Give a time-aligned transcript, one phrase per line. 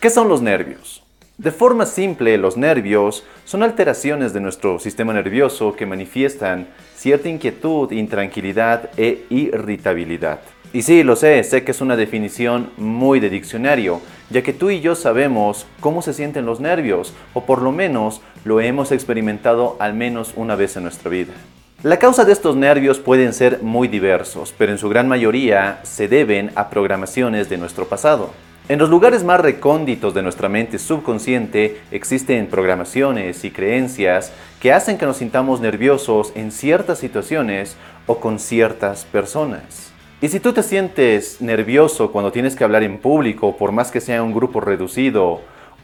[0.00, 1.02] ¿Qué son los nervios?
[1.38, 7.90] De forma simple, los nervios son alteraciones de nuestro sistema nervioso que manifiestan cierta inquietud,
[7.90, 10.38] intranquilidad e irritabilidad.
[10.72, 14.00] Y sí, lo sé, sé que es una definición muy de diccionario,
[14.30, 18.20] ya que tú y yo sabemos cómo se sienten los nervios, o por lo menos
[18.44, 21.32] lo hemos experimentado al menos una vez en nuestra vida.
[21.82, 26.06] La causa de estos nervios pueden ser muy diversos, pero en su gran mayoría se
[26.06, 28.30] deben a programaciones de nuestro pasado.
[28.68, 34.98] En los lugares más recónditos de nuestra mente subconsciente existen programaciones y creencias que hacen
[34.98, 39.90] que nos sintamos nerviosos en ciertas situaciones o con ciertas personas.
[40.20, 44.02] Y si tú te sientes nervioso cuando tienes que hablar en público, por más que
[44.02, 45.40] sea un grupo reducido,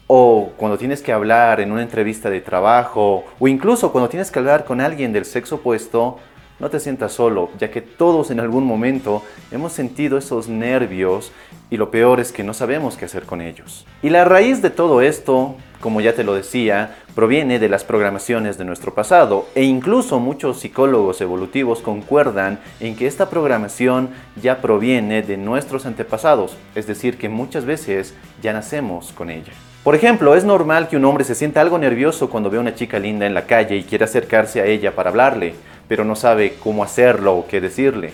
[0.06, 4.40] o cuando tienes que hablar en una entrevista de trabajo, o incluso cuando tienes que
[4.40, 6.18] hablar con alguien del sexo opuesto,
[6.60, 11.32] no te sientas solo, ya que todos en algún momento hemos sentido esos nervios
[11.70, 13.84] y lo peor es que no sabemos qué hacer con ellos.
[14.02, 18.58] Y la raíz de todo esto, como ya te lo decía, proviene de las programaciones
[18.58, 25.22] de nuestro pasado e incluso muchos psicólogos evolutivos concuerdan en que esta programación ya proviene
[25.22, 29.52] de nuestros antepasados, es decir, que muchas veces ya nacemos con ella.
[29.82, 32.74] Por ejemplo, es normal que un hombre se sienta algo nervioso cuando ve a una
[32.74, 35.54] chica linda en la calle y quiere acercarse a ella para hablarle
[35.88, 38.12] pero no sabe cómo hacerlo o qué decirle.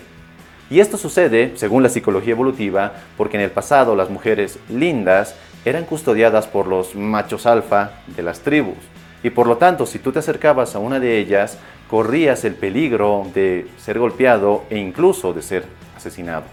[0.69, 5.83] Y esto sucede, según la psicología evolutiva, porque en el pasado las mujeres lindas eran
[5.83, 8.77] custodiadas por los machos alfa de las tribus.
[9.21, 11.57] Y por lo tanto, si tú te acercabas a una de ellas,
[11.89, 16.43] corrías el peligro de ser golpeado e incluso de ser asesinado.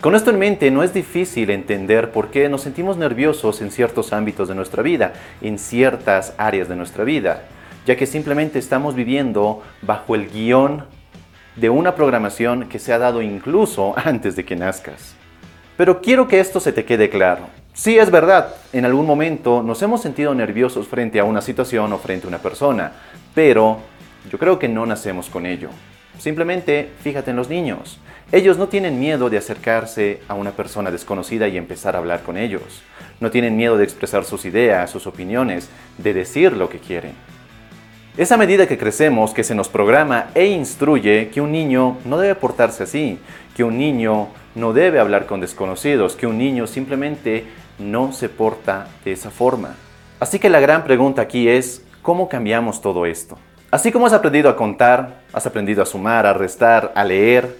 [0.00, 4.12] Con esto en mente, no es difícil entender por qué nos sentimos nerviosos en ciertos
[4.12, 7.42] ámbitos de nuestra vida, en ciertas áreas de nuestra vida
[7.88, 10.84] ya que simplemente estamos viviendo bajo el guion
[11.56, 15.14] de una programación que se ha dado incluso antes de que nazcas.
[15.78, 17.48] Pero quiero que esto se te quede claro.
[17.72, 21.96] Sí, es verdad, en algún momento nos hemos sentido nerviosos frente a una situación o
[21.96, 22.92] frente a una persona,
[23.34, 23.78] pero
[24.30, 25.70] yo creo que no nacemos con ello.
[26.18, 27.98] Simplemente fíjate en los niños.
[28.32, 32.36] Ellos no tienen miedo de acercarse a una persona desconocida y empezar a hablar con
[32.36, 32.82] ellos.
[33.18, 37.14] No tienen miedo de expresar sus ideas, sus opiniones, de decir lo que quieren.
[38.18, 42.18] Es a medida que crecemos que se nos programa e instruye que un niño no
[42.18, 43.20] debe portarse así,
[43.54, 47.44] que un niño no debe hablar con desconocidos, que un niño simplemente
[47.78, 49.76] no se porta de esa forma.
[50.18, 53.38] Así que la gran pregunta aquí es, ¿cómo cambiamos todo esto?
[53.70, 57.54] Así como has aprendido a contar, has aprendido a sumar, a restar, a leer,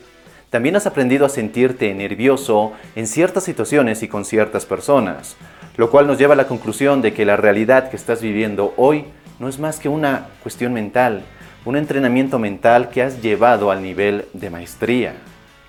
[0.50, 5.36] también has aprendido a sentirte nervioso en ciertas situaciones y con ciertas personas,
[5.76, 9.04] lo cual nos lleva a la conclusión de que la realidad que estás viviendo hoy
[9.38, 11.22] no es más que una cuestión mental,
[11.64, 15.14] un entrenamiento mental que has llevado al nivel de maestría.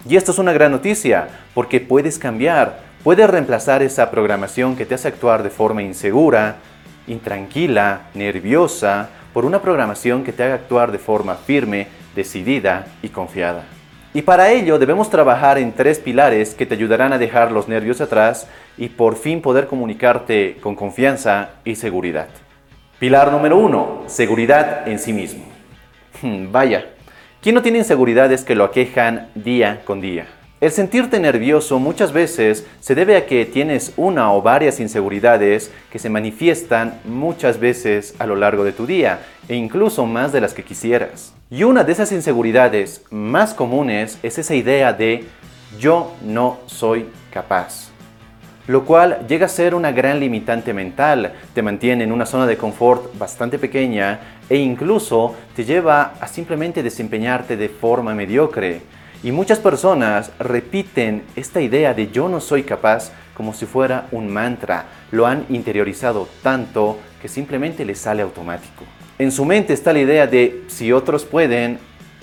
[0.07, 4.96] Y esto es una gran noticia, porque puedes cambiar, puedes reemplazar esa programación que te
[4.96, 6.56] hace actuar de forma insegura,
[7.07, 13.66] intranquila, nerviosa, por una programación que te haga actuar de forma firme, decidida y confiada.
[14.13, 18.01] Y para ello debemos trabajar en tres pilares que te ayudarán a dejar los nervios
[18.01, 18.47] atrás
[18.78, 22.30] y por fin poder comunicarte con confianza y seguridad.
[22.99, 25.45] Pilar número uno, seguridad en sí mismo.
[26.21, 26.85] Hmm, vaya,
[27.41, 30.27] ¿quién no tiene inseguridades que lo aquejan día con día?
[30.59, 35.97] El sentirte nervioso muchas veces se debe a que tienes una o varias inseguridades que
[35.97, 40.53] se manifiestan muchas veces a lo largo de tu día e incluso más de las
[40.53, 41.33] que quisieras.
[41.49, 45.23] Y una de esas inseguridades más comunes es esa idea de
[45.79, 47.88] yo no soy capaz
[48.69, 52.56] lo cual llega a ser una gran limitante mental, te mantiene en una zona de
[52.56, 58.84] confort bastante pequeña e incluso te lleva a simplemente desempeñarte de forma mediocre.
[59.24, 64.31] Y muchas personas repiten esta idea de yo no soy capaz como si fuera un
[64.31, 68.84] mantra, lo han interiorizado tanto que simplemente les sale automático.
[69.18, 71.80] En su mente está la idea de si otros pueden,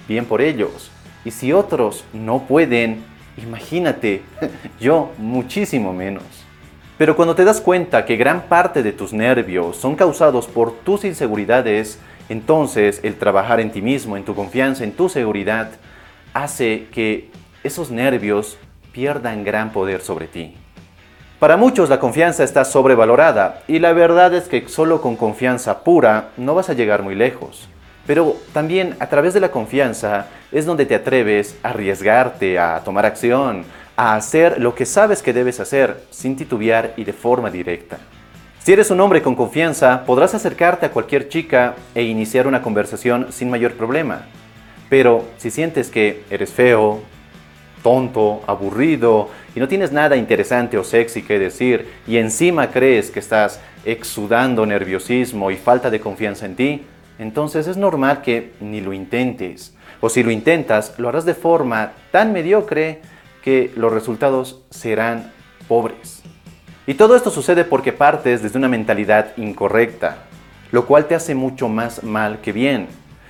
[0.06, 0.92] bien por ellos,
[1.24, 4.22] y si otros no pueden, Imagínate,
[4.80, 6.24] yo muchísimo menos.
[6.98, 11.04] Pero cuando te das cuenta que gran parte de tus nervios son causados por tus
[11.04, 11.98] inseguridades,
[12.28, 15.72] entonces el trabajar en ti mismo, en tu confianza, en tu seguridad,
[16.32, 17.30] hace que
[17.62, 18.56] esos nervios
[18.92, 20.54] pierdan gran poder sobre ti.
[21.38, 26.30] Para muchos la confianza está sobrevalorada y la verdad es que solo con confianza pura
[26.38, 27.68] no vas a llegar muy lejos.
[28.06, 33.04] Pero también a través de la confianza es donde te atreves a arriesgarte, a tomar
[33.04, 33.64] acción,
[33.96, 37.98] a hacer lo que sabes que debes hacer sin titubear y de forma directa.
[38.62, 43.28] Si eres un hombre con confianza, podrás acercarte a cualquier chica e iniciar una conversación
[43.30, 44.26] sin mayor problema.
[44.88, 47.00] Pero si sientes que eres feo,
[47.82, 53.20] tonto, aburrido y no tienes nada interesante o sexy que decir y encima crees que
[53.20, 56.82] estás exudando nerviosismo y falta de confianza en ti,
[57.18, 59.74] entonces es normal que ni lo intentes.
[60.00, 63.00] O si lo intentas, lo harás de forma tan mediocre
[63.42, 65.32] que los resultados serán
[65.68, 66.22] pobres.
[66.86, 70.18] Y todo esto sucede porque partes desde una mentalidad incorrecta,
[70.70, 72.88] lo cual te hace mucho más mal que bien.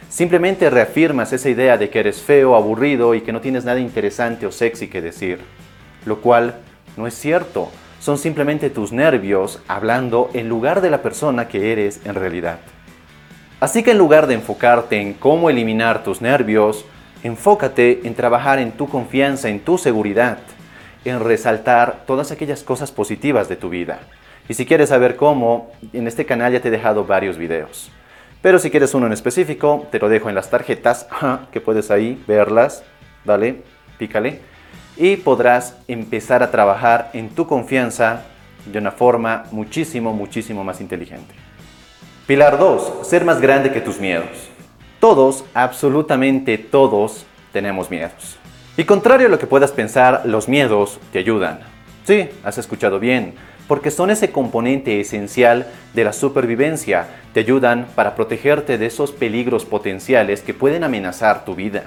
[0.09, 4.47] Simplemente reafirmas esa idea de que eres feo, aburrido y que no tienes nada interesante
[4.47, 5.41] o sexy que decir,
[6.05, 6.57] lo cual
[6.97, 7.71] no es cierto.
[7.99, 12.59] Son simplemente tus nervios hablando en lugar de la persona que eres en realidad.
[13.59, 16.85] Así que en lugar de enfocarte en cómo eliminar tus nervios,
[17.23, 20.39] enfócate en trabajar en tu confianza, en tu seguridad,
[21.07, 24.01] en resaltar todas aquellas cosas positivas de tu vida.
[24.47, 27.91] Y si quieres saber cómo, en este canal ya te he dejado varios videos.
[28.43, 31.09] Pero si quieres uno en específico, te lo dejo en las tarjetas,
[31.51, 32.85] que puedes ahí verlas,
[33.25, 33.63] dale,
[33.99, 34.41] pícale,
[34.99, 38.23] y podrás empezar a trabajar en tu confianza
[38.67, 41.46] de una forma muchísimo, muchísimo más inteligente.
[42.27, 43.07] Pilar 2.
[43.07, 44.27] Ser más grande que tus miedos.
[44.99, 48.37] Todos, absolutamente todos, tenemos miedos.
[48.77, 51.61] Y contrario a lo que puedas pensar, los miedos te ayudan.
[52.05, 53.35] Sí, has escuchado bien,
[53.69, 57.07] porque son ese componente esencial de la supervivencia.
[57.33, 61.85] Te ayudan para protegerte de esos peligros potenciales que pueden amenazar tu vida.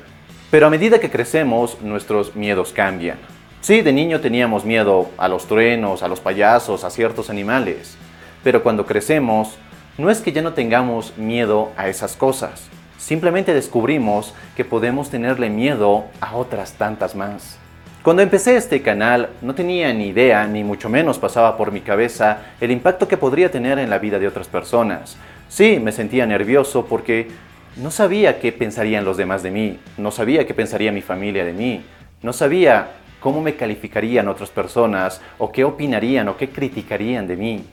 [0.51, 3.17] Pero a medida que crecemos, nuestros miedos cambian.
[3.59, 7.97] Sí, de niño teníamos miedo a los truenos, a los payasos, a ciertos animales.
[8.41, 9.57] Pero cuando crecemos,
[9.97, 15.49] no es que ya no tengamos miedo a esas cosas, simplemente descubrimos que podemos tenerle
[15.49, 17.57] miedo a otras tantas más.
[18.03, 22.39] Cuando empecé este canal no tenía ni idea, ni mucho menos pasaba por mi cabeza
[22.61, 25.17] el impacto que podría tener en la vida de otras personas.
[25.49, 27.27] Sí, me sentía nervioso porque
[27.75, 31.53] no sabía qué pensarían los demás de mí, no sabía qué pensaría mi familia de
[31.53, 31.83] mí,
[32.21, 37.63] no sabía cómo me calificarían otras personas o qué opinarían o qué criticarían de mí.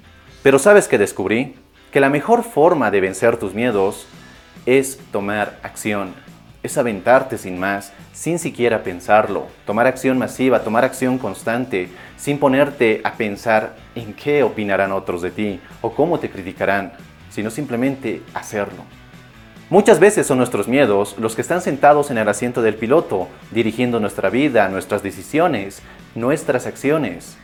[0.42, 1.54] Pero ¿sabes qué descubrí?
[1.90, 4.06] Que la mejor forma de vencer tus miedos
[4.66, 6.14] es tomar acción,
[6.62, 13.00] es aventarte sin más, sin siquiera pensarlo, tomar acción masiva, tomar acción constante, sin ponerte
[13.04, 16.92] a pensar en qué opinarán otros de ti o cómo te criticarán,
[17.30, 18.82] sino simplemente hacerlo.
[19.68, 23.98] Muchas veces son nuestros miedos los que están sentados en el asiento del piloto, dirigiendo
[23.98, 25.82] nuestra vida, nuestras decisiones,
[26.14, 27.36] nuestras acciones.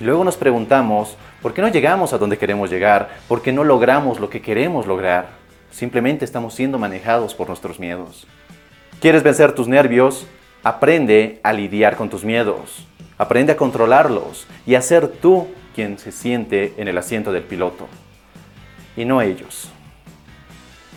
[0.00, 1.16] Luego nos preguntamos,
[1.46, 3.08] ¿Por qué no llegamos a donde queremos llegar?
[3.28, 5.28] ¿Por qué no logramos lo que queremos lograr?
[5.70, 8.26] Simplemente estamos siendo manejados por nuestros miedos.
[9.00, 10.26] ¿Quieres vencer tus nervios?
[10.64, 12.84] Aprende a lidiar con tus miedos.
[13.16, 17.86] Aprende a controlarlos y a ser tú quien se siente en el asiento del piloto
[18.96, 19.70] y no ellos.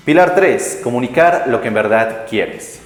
[0.05, 0.81] Pilar 3.
[0.83, 2.81] Comunicar lo que en verdad quieres.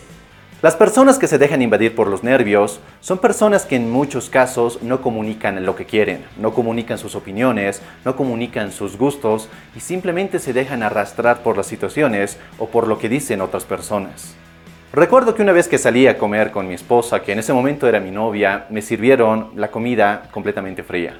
[0.64, 4.82] Las personas que se dejan invadir por los nervios son personas que en muchos casos
[4.82, 10.40] no comunican lo que quieren, no comunican sus opiniones, no comunican sus gustos y simplemente
[10.40, 14.36] se dejan arrastrar por las situaciones o por lo que dicen otras personas.
[14.94, 17.86] Recuerdo que una vez que salí a comer con mi esposa, que en ese momento
[17.86, 21.18] era mi novia, me sirvieron la comida completamente fría.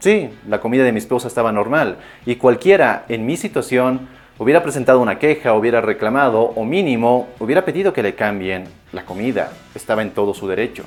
[0.00, 1.96] Sí, la comida de mi esposa estaba normal
[2.26, 4.06] y cualquiera en mi situación
[4.38, 9.52] hubiera presentado una queja, hubiera reclamado o mínimo hubiera pedido que le cambien la comida.
[9.74, 10.84] Estaba en todo su derecho.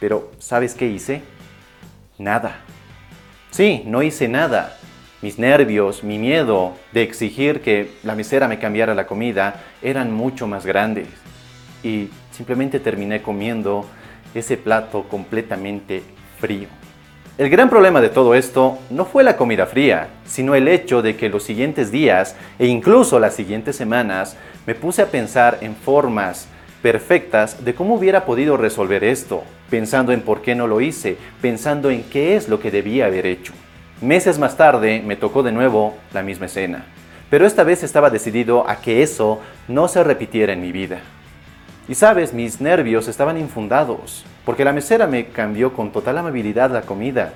[0.00, 1.22] Pero ¿sabes qué hice?
[2.18, 2.60] Nada.
[3.50, 4.76] Sí, no hice nada.
[5.20, 10.48] Mis nervios, mi miedo de exigir que la mesera me cambiara la comida eran mucho
[10.48, 11.06] más grandes.
[11.84, 13.84] Y simplemente terminé comiendo
[14.34, 16.02] ese plato completamente
[16.40, 16.68] frío.
[17.42, 21.16] El gran problema de todo esto no fue la comida fría, sino el hecho de
[21.16, 26.46] que los siguientes días e incluso las siguientes semanas me puse a pensar en formas
[26.82, 31.90] perfectas de cómo hubiera podido resolver esto, pensando en por qué no lo hice, pensando
[31.90, 33.52] en qué es lo que debía haber hecho.
[34.00, 36.84] Meses más tarde me tocó de nuevo la misma escena,
[37.28, 41.00] pero esta vez estaba decidido a que eso no se repitiera en mi vida.
[41.88, 46.82] Y sabes, mis nervios estaban infundados, porque la mesera me cambió con total amabilidad la
[46.82, 47.32] comida.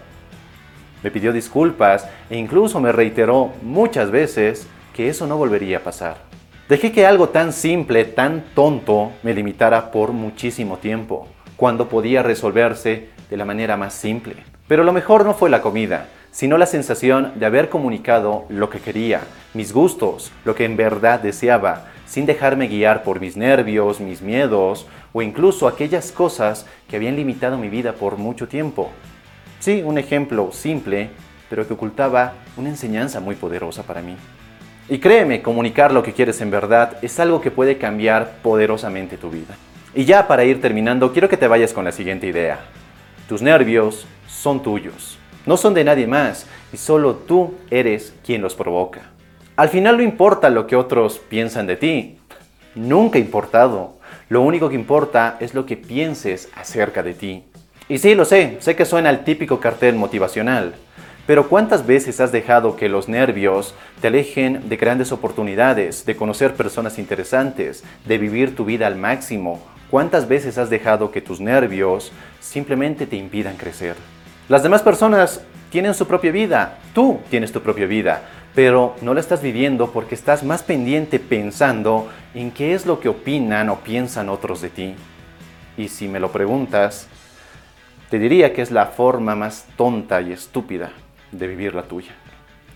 [1.03, 6.17] Me pidió disculpas e incluso me reiteró muchas veces que eso no volvería a pasar.
[6.69, 13.11] Dejé que algo tan simple, tan tonto, me limitara por muchísimo tiempo, cuando podía resolverse
[13.31, 14.35] de la manera más simple.
[14.67, 18.81] Pero lo mejor no fue la comida, sino la sensación de haber comunicado lo que
[18.81, 19.21] quería,
[19.55, 24.87] mis gustos, lo que en verdad deseaba, sin dejarme guiar por mis nervios, mis miedos
[25.13, 28.91] o incluso aquellas cosas que habían limitado mi vida por mucho tiempo.
[29.61, 31.11] Sí, un ejemplo simple,
[31.51, 34.17] pero que ocultaba una enseñanza muy poderosa para mí.
[34.89, 39.31] Y créeme, comunicar lo que quieres en verdad es algo que puede cambiar poderosamente tu
[39.31, 39.57] vida.
[39.95, 42.61] Y ya para ir terminando, quiero que te vayas con la siguiente idea.
[43.29, 48.55] Tus nervios son tuyos, no son de nadie más y solo tú eres quien los
[48.55, 49.16] provoca.
[49.57, 52.19] Al final no importa lo que otros piensan de ti,
[52.75, 53.95] nunca ha importado.
[54.29, 57.45] Lo único que importa es lo que pienses acerca de ti.
[57.89, 60.75] Y sí, lo sé, sé que suena el típico cartel motivacional,
[61.27, 66.53] pero ¿cuántas veces has dejado que los nervios te alejen de grandes oportunidades, de conocer
[66.55, 69.63] personas interesantes, de vivir tu vida al máximo?
[69.91, 73.97] ¿Cuántas veces has dejado que tus nervios simplemente te impidan crecer?
[74.51, 78.23] Las demás personas tienen su propia vida, tú tienes tu propia vida,
[78.57, 83.11] pero no la estás viviendo porque estás más pendiente pensando en qué es lo que
[83.11, 84.95] opinan o piensan otros de ti.
[85.77, 87.07] Y si me lo preguntas,
[88.09, 90.93] te diría que es la forma más tonta y estúpida
[91.33, 92.13] de vivir la tuya.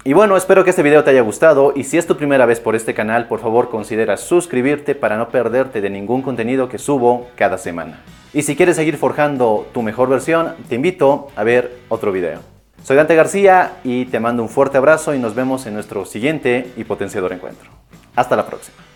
[0.04, 2.60] Y bueno, espero que este video te haya gustado y si es tu primera vez
[2.60, 7.28] por este canal, por favor considera suscribirte para no perderte de ningún contenido que subo
[7.36, 8.00] cada semana.
[8.34, 12.49] Y si quieres seguir forjando tu mejor versión, te invito a ver otro video.
[12.82, 16.72] Soy Dante García y te mando un fuerte abrazo y nos vemos en nuestro siguiente
[16.76, 17.70] y potenciador encuentro.
[18.16, 18.89] Hasta la próxima.